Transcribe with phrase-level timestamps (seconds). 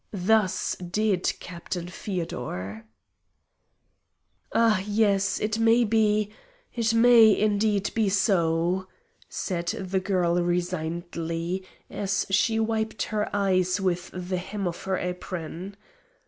[0.11, 2.85] Thus did Captain Feodor.
[4.51, 5.39] "Ah, yes!
[5.39, 6.33] It may be
[6.73, 8.87] it may, indeed, be so,"
[9.29, 15.77] said the girl resignedly, as she wiped her eyes with the hem of her apron.